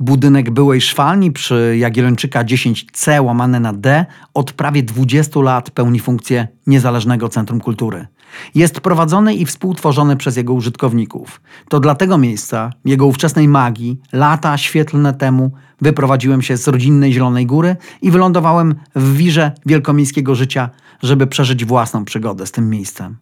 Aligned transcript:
Budynek 0.00 0.50
byłej 0.50 0.80
szwalni 0.80 1.32
przy 1.32 1.76
Jagiellończyka 1.78 2.44
10C 2.44 3.24
łamane 3.24 3.60
na 3.60 3.72
D 3.72 4.06
od 4.34 4.52
prawie 4.52 4.82
20 4.82 5.40
lat 5.40 5.70
pełni 5.70 6.00
funkcję 6.00 6.48
niezależnego 6.66 7.28
centrum 7.28 7.60
kultury. 7.60 8.06
Jest 8.54 8.80
prowadzony 8.80 9.34
i 9.34 9.46
współtworzony 9.46 10.16
przez 10.16 10.36
jego 10.36 10.52
użytkowników. 10.52 11.40
To 11.68 11.80
dla 11.80 11.94
tego 11.94 12.18
miejsca, 12.18 12.70
jego 12.84 13.06
ówczesnej 13.06 13.48
magii, 13.48 14.00
lata 14.12 14.58
świetlne 14.58 15.14
temu 15.14 15.50
wyprowadziłem 15.80 16.42
się 16.42 16.56
z 16.56 16.68
rodzinnej 16.68 17.12
Zielonej 17.12 17.46
Góry 17.46 17.76
i 18.02 18.10
wylądowałem 18.10 18.74
w 18.96 19.16
wirze 19.16 19.52
wielkomiejskiego 19.66 20.34
życia, 20.34 20.70
żeby 21.02 21.26
przeżyć 21.26 21.64
własną 21.64 22.04
przygodę 22.04 22.46
z 22.46 22.52
tym 22.52 22.70
miejscem. 22.70 23.16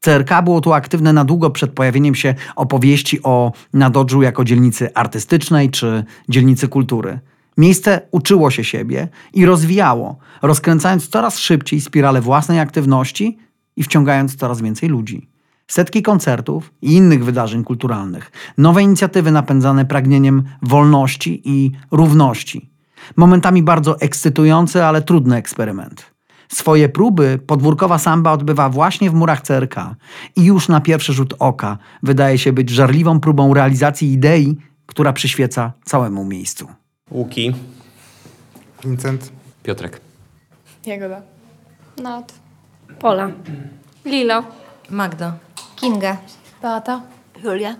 CRK 0.00 0.42
było 0.44 0.60
tu 0.60 0.72
aktywne 0.72 1.12
na 1.12 1.24
długo 1.24 1.50
przed 1.50 1.72
pojawieniem 1.72 2.14
się 2.14 2.34
opowieści 2.56 3.22
o 3.22 3.52
Nadodrzu 3.72 4.22
jako 4.22 4.44
dzielnicy 4.44 4.94
artystycznej 4.94 5.70
czy 5.70 6.04
dzielnicy 6.28 6.68
kultury. 6.68 7.20
Miejsce 7.56 8.00
uczyło 8.10 8.50
się 8.50 8.64
siebie 8.64 9.08
i 9.34 9.44
rozwijało, 9.44 10.18
rozkręcając 10.42 11.08
coraz 11.08 11.38
szybciej 11.38 11.80
spirale 11.80 12.20
własnej 12.20 12.60
aktywności 12.60 13.38
i 13.76 13.82
wciągając 13.82 14.36
coraz 14.36 14.60
więcej 14.60 14.88
ludzi. 14.88 15.28
Setki 15.68 16.02
koncertów 16.02 16.72
i 16.82 16.92
innych 16.92 17.24
wydarzeń 17.24 17.64
kulturalnych, 17.64 18.30
nowe 18.58 18.82
inicjatywy 18.82 19.30
napędzane 19.30 19.84
pragnieniem 19.84 20.44
wolności 20.62 21.42
i 21.44 21.72
równości. 21.90 22.70
Momentami 23.16 23.62
bardzo 23.62 24.00
ekscytujący, 24.00 24.84
ale 24.84 25.02
trudny 25.02 25.36
eksperyment. 25.36 26.07
Swoje 26.48 26.88
próby 26.88 27.38
podwórkowa 27.46 27.98
samba 27.98 28.32
odbywa 28.32 28.68
właśnie 28.68 29.10
w 29.10 29.14
murach 29.14 29.42
CRK 29.42 29.74
i 30.36 30.44
już 30.44 30.68
na 30.68 30.80
pierwszy 30.80 31.12
rzut 31.12 31.34
oka 31.38 31.78
wydaje 32.02 32.38
się 32.38 32.52
być 32.52 32.70
żarliwą 32.70 33.20
próbą 33.20 33.54
realizacji 33.54 34.12
idei, 34.12 34.56
która 34.86 35.12
przyświeca 35.12 35.72
całemu 35.84 36.24
miejscu. 36.24 36.68
Łuki. 37.10 37.54
Vincent. 38.84 39.32
Piotrek. 39.62 40.00
Jagoda. 40.86 41.22
Nat. 42.02 42.32
Pola. 42.98 43.30
Lila. 44.04 44.42
Magda. 44.90 45.36
Kinga. 45.76 46.16
Beata. 46.62 47.02
Julia. 47.44 47.76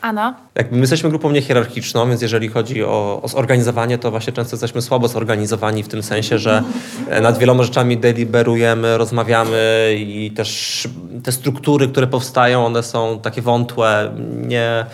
Anna. 0.00 0.34
Jakby 0.54 0.76
my 0.76 0.80
jesteśmy 0.80 1.10
grupą 1.10 1.30
niehierarchiczną, 1.30 2.08
więc 2.08 2.22
jeżeli 2.22 2.48
chodzi 2.48 2.84
o, 2.84 3.20
o 3.22 3.28
zorganizowanie, 3.28 3.98
to 3.98 4.10
właśnie 4.10 4.32
często 4.32 4.56
jesteśmy 4.56 4.82
słabo 4.82 5.08
zorganizowani 5.08 5.82
w 5.82 5.88
tym 5.88 6.02
sensie, 6.02 6.38
że 6.38 6.62
e, 7.08 7.20
nad 7.20 7.38
wieloma 7.38 7.62
rzeczami 7.62 7.98
deliberujemy, 7.98 8.98
rozmawiamy 8.98 9.94
i 9.98 10.30
też 10.30 10.88
te 11.24 11.32
struktury, 11.32 11.88
które 11.88 12.06
powstają, 12.06 12.66
one 12.66 12.82
są 12.82 13.18
takie 13.22 13.42
wątłe, 13.42 14.12
nie, 14.36 14.86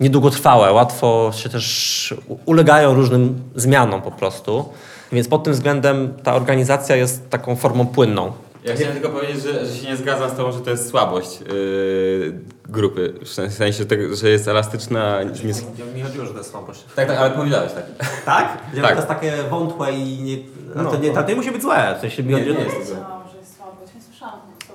niedługotrwałe. 0.00 0.72
Łatwo 0.72 1.32
się 1.36 1.48
też 1.48 2.14
ulegają 2.46 2.94
różnym 2.94 3.42
zmianom 3.56 4.02
po 4.02 4.10
prostu. 4.10 4.68
Więc 5.12 5.28
pod 5.28 5.44
tym 5.44 5.52
względem 5.52 6.14
ta 6.22 6.34
organizacja 6.34 6.96
jest 6.96 7.30
taką 7.30 7.56
formą 7.56 7.86
płynną. 7.86 8.32
Ja 8.64 8.74
chciałem 8.74 8.92
tylko 8.92 9.08
powiedzieć, 9.08 9.42
że, 9.42 9.66
że 9.66 9.76
się 9.76 9.88
nie 9.88 9.96
zgadzam 9.96 10.30
z 10.30 10.32
tobą, 10.32 10.52
że 10.52 10.60
to 10.60 10.70
jest 10.70 10.88
słabość 10.88 11.40
yy, 11.40 12.38
grupy. 12.68 13.14
W 13.24 13.52
sensie, 13.52 13.84
tego, 13.84 14.16
że 14.16 14.28
jest 14.28 14.48
elastyczna. 14.48 15.22
Nie... 15.22 15.92
Mi 15.94 16.02
chodziło, 16.02 16.24
że 16.26 16.32
to 16.32 16.38
jest 16.38 16.50
słabość. 16.50 16.84
Tak, 16.96 17.08
tak, 17.08 17.18
ale 17.18 17.30
powiedziałeś 17.30 17.72
tak. 17.72 17.84
Tak? 18.24 18.58
Tak. 18.82 18.90
To 18.90 18.94
jest 18.94 19.08
takie 19.08 19.32
wątłe 19.50 19.92
i 19.92 20.22
nie, 20.22 20.36
No, 20.74 20.90
to, 20.90 20.96
nie, 20.98 21.10
to- 21.10 21.22
to 21.22 21.28
nie 21.28 21.34
musi 21.36 21.50
być 21.50 21.62
złe. 21.62 21.94
W 21.98 22.00
sensie 22.00 22.22
mi 22.22 22.28
Nie, 22.28 22.34
chodzi, 22.34 22.46
że 22.46 22.52
nie 22.52 22.58
nie 22.58 22.64
jest 22.64 22.78
jest 22.78 22.90
złe. 22.90 23.04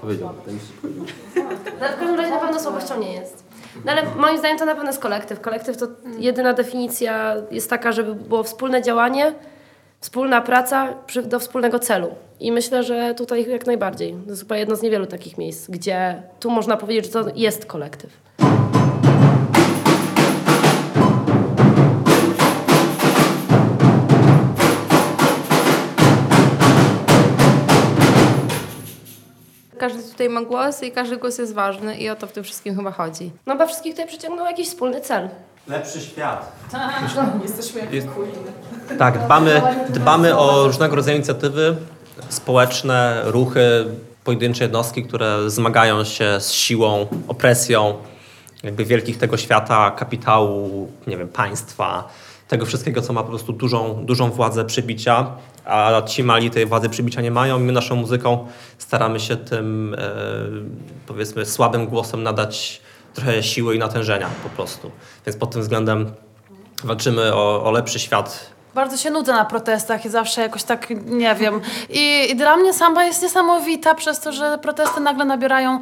Powiedział. 0.01 0.29
Ale 1.79 1.89
w 1.95 1.99
każdym 1.99 2.15
razie 2.15 2.29
na 2.29 2.39
pewno 2.39 2.59
słabością 2.59 2.99
nie 2.99 3.13
jest. 3.13 3.43
No 3.85 3.91
ale 3.91 4.01
moim 4.15 4.37
zdaniem 4.37 4.57
to 4.57 4.65
na 4.65 4.75
pewno 4.75 4.89
jest 4.89 5.01
kolektyw. 5.01 5.41
Kolektyw 5.41 5.77
to 5.77 5.87
jedyna 6.19 6.53
definicja 6.53 7.35
jest 7.51 7.69
taka, 7.69 7.91
żeby 7.91 8.15
było 8.15 8.43
wspólne 8.43 8.81
działanie, 8.81 9.33
wspólna 10.05 10.41
praca 10.41 10.93
przy, 11.05 11.23
do 11.23 11.39
wspólnego 11.39 11.79
celu. 11.79 12.15
I 12.39 12.51
myślę, 12.51 12.83
że 12.83 13.15
tutaj 13.15 13.49
jak 13.49 13.65
najbardziej. 13.65 14.15
To 14.25 14.29
jest 14.29 14.41
chyba 14.41 14.57
jedno 14.57 14.75
z 14.75 14.81
niewielu 14.81 15.05
takich 15.05 15.37
miejsc, 15.37 15.69
gdzie 15.69 16.23
tu 16.39 16.49
można 16.49 16.77
powiedzieć, 16.77 17.05
że 17.05 17.11
to 17.11 17.25
jest 17.35 17.65
kolektyw. 17.65 18.09
Każdy 29.77 30.03
tutaj 30.03 30.29
ma 30.29 30.41
głos 30.41 30.83
i 30.83 30.91
każdy 30.91 31.17
głos 31.17 31.37
jest 31.37 31.53
ważny 31.53 31.97
i 31.97 32.09
o 32.09 32.15
to 32.15 32.27
w 32.27 32.31
tym 32.31 32.43
wszystkim 32.43 32.75
chyba 32.75 32.91
chodzi. 32.91 33.31
No 33.45 33.55
bo 33.55 33.67
wszystkich 33.67 33.93
tutaj 33.93 34.07
przyciągnął 34.07 34.45
jakiś 34.45 34.67
wspólny 34.67 35.01
cel. 35.01 35.29
Lepszy 35.67 36.01
świat. 36.01 36.51
Jesteśmy 37.43 37.81
jak 37.81 37.93
Tak, 38.97 39.25
dbamy, 39.25 39.61
dbamy 39.89 40.37
o 40.37 40.67
różnego 40.67 40.95
rodzaju 40.95 41.17
inicjatywy 41.17 41.75
społeczne, 42.29 43.21
ruchy, 43.25 43.85
pojedyncze 44.23 44.63
jednostki, 44.63 45.03
które 45.03 45.49
zmagają 45.49 46.03
się 46.03 46.39
z 46.39 46.51
siłą, 46.51 47.07
opresją 47.27 47.93
jakby 48.63 48.85
wielkich 48.85 49.17
tego 49.17 49.37
świata, 49.37 49.91
kapitału, 49.91 50.91
nie 51.07 51.17
wiem, 51.17 51.27
państwa, 51.27 52.07
tego 52.47 52.65
wszystkiego, 52.65 53.01
co 53.01 53.13
ma 53.13 53.23
po 53.23 53.29
prostu 53.29 53.53
dużą, 53.53 54.05
dużą 54.05 54.31
władzę 54.31 54.65
przybicia, 54.65 55.31
a 55.65 56.01
ci 56.05 56.23
mali 56.23 56.51
tej 56.51 56.65
władzy 56.65 56.89
przybicia 56.89 57.21
nie 57.21 57.31
mają. 57.31 57.59
My 57.59 57.71
naszą 57.71 57.95
muzyką 57.95 58.47
staramy 58.77 59.19
się 59.19 59.37
tym, 59.37 59.95
e, 59.97 59.99
powiedzmy, 61.07 61.45
słabym 61.45 61.87
głosem 61.87 62.23
nadać 62.23 62.81
trochę 63.15 63.43
siły 63.43 63.75
i 63.75 63.79
natężenia 63.79 64.29
po 64.43 64.49
prostu. 64.49 64.91
Więc 65.25 65.37
pod 65.37 65.51
tym 65.51 65.61
względem 65.61 66.11
walczymy 66.83 67.33
o, 67.33 67.63
o 67.63 67.71
lepszy 67.71 67.99
świat 67.99 68.49
Bardzo 68.73 68.97
się 68.97 69.11
nudzę 69.11 69.33
na 69.33 69.45
protestach 69.45 70.05
i 70.05 70.09
zawsze 70.09 70.41
jakoś 70.41 70.63
tak, 70.63 70.87
nie 71.05 71.35
wiem. 71.35 71.61
I, 71.89 72.31
I 72.31 72.35
dla 72.35 72.57
mnie 72.57 72.73
samba 72.73 73.03
jest 73.03 73.21
niesamowita 73.21 73.95
przez 73.95 74.19
to, 74.19 74.31
że 74.31 74.57
protesty 74.61 74.99
nagle 74.99 75.25
nabierają 75.25 75.79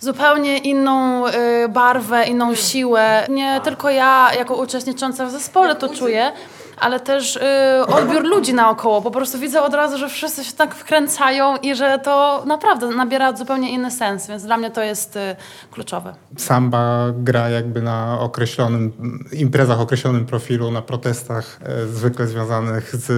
zupełnie 0.00 0.58
inną 0.58 1.26
y, 1.28 1.32
barwę, 1.68 2.24
inną 2.26 2.54
siłę. 2.54 3.26
Nie 3.28 3.60
tylko 3.64 3.90
ja, 3.90 4.30
jako 4.38 4.54
uczestnicząca 4.56 5.26
w 5.26 5.30
zespole 5.30 5.74
to 5.74 5.88
czuję, 5.88 6.32
ale 6.80 7.00
też 7.00 7.36
y, 7.36 7.40
odbiór 7.86 8.24
ludzi 8.24 8.54
naokoło. 8.54 9.02
Po 9.02 9.10
prostu 9.10 9.38
widzę 9.38 9.62
od 9.62 9.74
razu, 9.74 9.98
że 9.98 10.08
wszyscy 10.08 10.44
się 10.44 10.52
tak 10.52 10.74
wkręcają 10.74 11.56
i 11.56 11.74
że 11.74 11.98
to 11.98 12.42
naprawdę 12.46 12.86
nabiera 12.88 13.36
zupełnie 13.36 13.70
inny 13.70 13.90
sens, 13.90 14.26
więc 14.26 14.42
dla 14.42 14.56
mnie 14.56 14.70
to 14.70 14.82
jest 14.82 15.16
y, 15.16 15.36
kluczowe. 15.70 16.14
Samba 16.36 17.06
gra 17.16 17.48
jakby 17.48 17.82
na 17.82 18.20
określonym, 18.20 18.92
imprezach 19.32 19.80
określonym 19.80 20.26
profilu, 20.26 20.70
na 20.70 20.82
protestach 20.82 21.60
e, 21.62 21.86
zwykle 21.86 22.26
związanych 22.26 22.96
z 22.96 23.08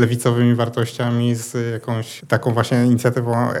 lewicowymi 0.00 0.54
wartościami, 0.54 1.34
z 1.34 1.72
jakąś 1.72 2.20
taką 2.28 2.54
właśnie 2.54 2.84
inicjatywą 2.86 3.36
e, 3.36 3.54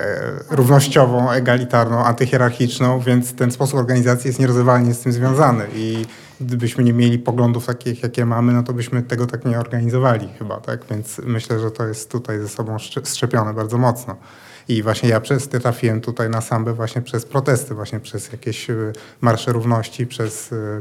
równościową, 0.50 1.30
egalitarną, 1.30 2.04
antyhierarchiczną, 2.04 3.00
więc 3.00 3.34
ten 3.34 3.50
sposób 3.50 3.78
organizacji 3.78 4.28
jest 4.28 4.40
nierozerwalnie 4.40 4.94
z 4.94 5.00
tym 5.00 5.12
związany 5.12 5.66
i 5.74 6.06
gdybyśmy 6.40 6.84
nie 6.84 6.92
mieli 6.92 7.18
poglądów 7.18 7.66
takich, 7.66 8.02
jakie 8.02 8.26
mamy, 8.26 8.52
no 8.52 8.62
to 8.62 8.72
byśmy 8.72 9.02
tego 9.02 9.26
tak 9.26 9.44
nie 9.44 9.58
organizowali 9.58 10.28
chyba, 10.38 10.60
tak? 10.60 10.80
Więc 10.90 11.18
myślę, 11.18 11.60
że 11.60 11.70
to 11.70 11.86
jest 11.86 12.10
tutaj 12.10 12.38
ze 12.38 12.48
sobą 12.48 12.76
strzepione 13.04 13.54
bardzo 13.54 13.78
mocno. 13.78 14.16
I 14.68 14.82
właśnie 14.82 15.08
ja 15.08 15.20
przez, 15.20 15.48
trafiłem 15.48 16.00
tutaj 16.00 16.30
na 16.30 16.40
sambę 16.40 16.72
właśnie 16.72 17.02
przez 17.02 17.26
protesty, 17.26 17.74
właśnie 17.74 18.00
przez 18.00 18.32
jakieś 18.32 18.70
y, 18.70 18.92
marsze 19.20 19.52
równości, 19.52 20.06
przez 20.06 20.52
y, 20.52 20.80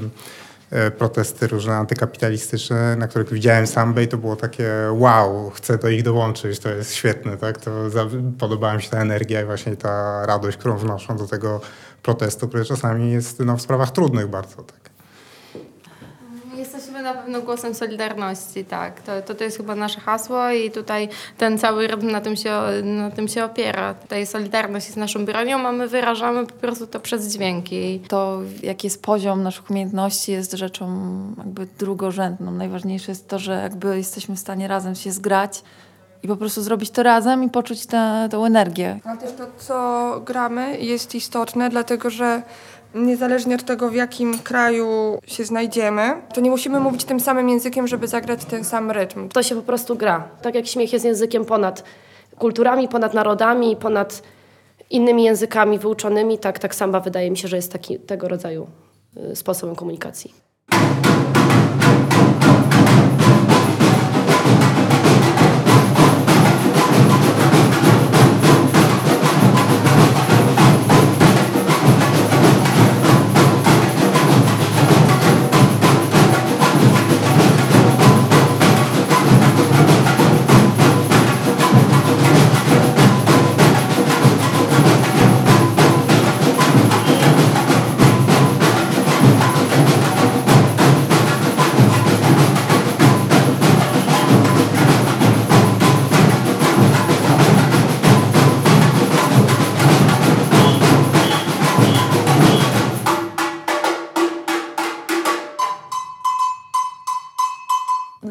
y, 0.88 0.91
protesty 0.91 1.47
różne 1.47 1.75
antykapitalistyczne, 1.75 2.95
na 2.95 3.07
których 3.07 3.34
widziałem 3.34 3.68
sambę 3.68 4.03
i 4.03 4.07
to 4.07 4.18
było 4.18 4.35
takie 4.35 4.72
wow, 4.91 5.50
chcę 5.50 5.78
do 5.78 5.89
ich 5.89 6.03
dołączyć, 6.03 6.59
to 6.59 6.69
jest 6.69 6.94
świetne, 6.94 7.38
tak? 7.38 7.57
To 7.57 7.72
podobała 8.39 8.74
mi 8.74 8.81
się 8.81 8.89
ta 8.89 9.01
energia 9.01 9.41
i 9.41 9.45
właśnie 9.45 9.75
ta 9.75 10.25
radość, 10.25 10.57
którą 10.57 10.78
wnoszą 10.78 11.18
do 11.18 11.28
tego 11.28 11.62
protestu, 12.03 12.47
który 12.47 12.66
czasami 12.66 13.12
jest 13.12 13.39
no, 13.39 13.57
w 13.57 13.62
sprawach 13.62 13.91
trudnych 13.91 14.28
bardzo, 14.28 14.63
tak? 14.63 14.86
Jesteśmy 16.97 17.15
na 17.15 17.23
pewno 17.23 17.41
głosem 17.41 17.75
Solidarności, 17.75 18.65
tak. 18.65 19.01
To, 19.01 19.21
to, 19.21 19.35
to 19.35 19.44
jest 19.44 19.57
chyba 19.57 19.75
nasze 19.75 19.99
hasło 19.99 20.49
i 20.49 20.71
tutaj 20.71 21.09
ten 21.38 21.57
cały 21.57 21.88
rytm 21.88 22.11
na 22.11 22.21
tym 22.21 22.35
się, 22.35 22.59
na 22.83 23.11
tym 23.11 23.27
się 23.27 23.45
opiera. 23.45 23.94
Tutaj 23.94 24.27
Solidarność 24.27 24.85
jest 24.85 24.97
naszą 24.97 25.25
bronią, 25.25 25.67
a 25.67 25.71
my 25.71 25.88
wyrażamy 25.88 26.47
po 26.47 26.53
prostu 26.53 26.88
to 26.88 26.99
przez 26.99 27.27
dźwięki. 27.27 27.99
To, 28.07 28.41
jaki 28.63 28.88
jest 28.88 29.01
poziom 29.01 29.44
naszych 29.44 29.69
umiejętności, 29.69 30.31
jest 30.31 30.53
rzeczą 30.53 30.88
jakby 31.38 31.67
drugorzędną. 31.79 32.51
Najważniejsze 32.51 33.11
jest 33.11 33.27
to, 33.27 33.39
że 33.39 33.61
jakby 33.63 33.97
jesteśmy 33.97 34.35
w 34.35 34.39
stanie 34.39 34.67
razem 34.67 34.95
się 34.95 35.11
zgrać 35.11 35.63
i 36.23 36.27
po 36.27 36.35
prostu 36.35 36.61
zrobić 36.61 36.89
to 36.89 37.03
razem 37.03 37.43
i 37.43 37.50
poczuć 37.50 37.85
tę 37.85 38.29
energię. 38.45 39.00
Ale 39.03 39.17
też 39.17 39.31
to, 39.31 39.47
co 39.57 40.21
gramy, 40.25 40.77
jest 40.77 41.15
istotne, 41.15 41.69
dlatego 41.69 42.09
że 42.09 42.41
niezależnie 42.95 43.56
od 43.56 43.63
tego, 43.63 43.89
w 43.89 43.95
jakim 43.95 44.39
kraju 44.39 45.19
się 45.28 45.45
znajdziemy, 45.45 46.13
to 46.34 46.42
nie 46.42 46.50
musimy 46.50 46.80
mówić 46.80 47.04
tym 47.04 47.19
samym 47.19 47.50
językiem, 47.50 47.88
żeby 47.88 48.07
zagrać 48.07 48.45
ten 48.45 48.63
sam 48.63 48.92
rytm. 48.92 49.30
To 49.30 49.44
się 49.44 49.56
po 49.56 49.62
prostu 49.62 49.95
gra. 49.95 50.30
Tak 50.42 50.56
jak 50.56 50.68
śmiech 50.68 50.94
jest 50.94 51.06
językiem 51.06 51.45
ponad 51.45 51.84
kulturami, 52.38 52.88
ponad 52.88 53.13
narodami, 53.13 53.75
ponad 53.75 54.24
innymi 54.89 55.24
językami 55.24 55.80
wyuczonymi, 55.80 56.39
tak, 56.39 56.60
tak 56.60 56.75
samba 56.75 57.00
wydaje 57.00 57.31
mi 57.31 57.38
się, 57.38 57.48
że 57.48 57.56
jest 57.56 57.72
taki, 57.72 58.00
tego 58.00 58.28
rodzaju 58.28 58.68
y, 59.31 59.36
sposobem 59.36 59.75
komunikacji. 59.75 60.46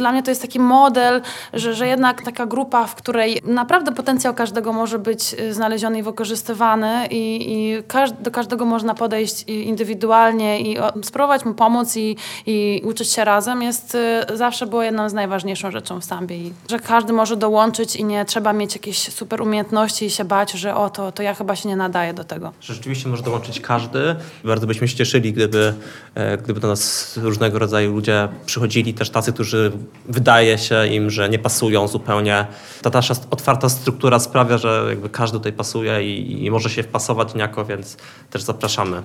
Dla 0.06 0.12
mnie 0.12 0.22
to 0.22 0.30
jest 0.30 0.42
taki 0.42 0.60
model, 0.60 1.22
że, 1.52 1.74
że 1.74 1.86
jednak 1.86 2.22
taka 2.22 2.46
grupa, 2.46 2.86
w 2.86 2.94
której 2.94 3.40
naprawdę 3.44 3.92
potencjał 3.92 4.34
każdego 4.34 4.72
może 4.72 4.98
być 4.98 5.34
y, 5.34 5.54
znaleziony 5.54 5.98
i 5.98 6.02
wykorzystywany 6.02 7.06
i, 7.10 7.52
i 7.52 7.82
każ 7.82 8.12
do 8.12 8.30
każdego 8.30 8.64
można 8.64 8.94
podejść 8.94 9.42
indywidualnie 9.42 10.60
i 10.60 10.76
spróbować 11.04 11.44
mu 11.44 11.54
pomóc 11.54 11.96
i, 11.96 12.16
i 12.46 12.82
uczyć 12.84 13.12
się 13.12 13.24
razem 13.24 13.62
jest 13.62 13.94
y, 13.94 14.36
zawsze 14.36 14.66
było 14.66 14.82
jedną 14.82 15.08
z 15.08 15.12
najważniejszą 15.12 15.70
rzeczą 15.70 16.00
w 16.00 16.04
Sambie. 16.04 16.36
I 16.36 16.52
że 16.70 16.78
każdy 16.78 17.12
może 17.12 17.36
dołączyć 17.36 17.96
i 17.96 18.04
nie 18.04 18.24
trzeba 18.24 18.52
mieć 18.52 18.74
jakichś 18.74 19.12
super 19.12 19.42
umiejętności 19.42 20.04
i 20.04 20.10
się 20.10 20.24
bać, 20.24 20.52
że 20.52 20.74
o, 20.74 20.90
to, 20.90 21.12
to 21.12 21.22
ja 21.22 21.34
chyba 21.34 21.56
się 21.56 21.68
nie 21.68 21.76
nadaję 21.76 22.14
do 22.14 22.24
tego. 22.24 22.52
że 22.60 22.74
rzeczywiście 22.74 23.08
może 23.08 23.22
dołączyć 23.22 23.60
każdy. 23.60 24.16
Bardzo 24.44 24.66
byśmy 24.66 24.88
się 24.88 24.96
cieszyli, 24.96 25.32
gdyby, 25.32 25.74
e, 26.14 26.38
gdyby 26.38 26.60
do 26.60 26.68
nas 26.68 27.16
różnego 27.16 27.58
rodzaju 27.58 27.92
ludzie 27.92 28.28
przychodzili, 28.46 28.94
też 28.94 29.10
tacy, 29.10 29.32
którzy 29.32 29.72
wydaje 30.08 30.58
się 30.58 30.86
im, 30.86 31.10
że 31.10 31.28
nie 31.28 31.38
pasują 31.38 31.88
zupełnie. 31.88 32.46
Ta 32.82 32.90
nasza 32.90 33.14
otwarta 33.30 33.68
struktura 33.68 34.18
sprawia, 34.18 34.58
że 34.58 34.86
jakby 34.88 35.08
każdy 35.08 35.38
tutaj 35.38 35.52
pasuje 35.52 36.14
i, 36.14 36.44
i 36.44 36.50
może 36.50 36.70
się 36.70 36.82
wpasować 36.82 37.34
niejako, 37.34 37.64
więc 37.64 37.96
też 38.30 38.42
zapraszamy. 38.42 39.02